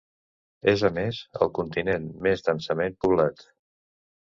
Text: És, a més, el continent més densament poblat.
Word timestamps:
És, 0.71 0.83
a 0.89 0.89
més, 0.95 1.19
el 1.47 1.51
continent 1.59 2.09
més 2.29 2.43
densament 2.49 2.99
poblat. 3.07 3.49